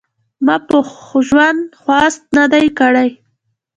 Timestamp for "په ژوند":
0.67-1.61